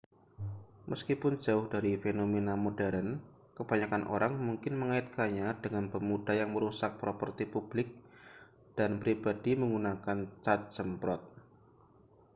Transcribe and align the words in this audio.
meskipun 0.89 1.33
jauh 1.45 1.65
dari 1.73 1.91
fenomena 2.03 2.53
modern 2.65 3.07
kebanyakan 3.57 4.03
orang 4.15 4.33
mungkin 4.47 4.73
mengaitkannya 4.81 5.47
dengan 5.63 5.85
pemuda 5.93 6.33
yang 6.41 6.49
merusak 6.57 6.91
properti 7.01 7.45
publik 7.53 7.87
dan 8.77 8.91
pribadi 9.01 9.51
menggunakan 9.61 10.19
cat 10.43 10.61
semprot 10.75 11.21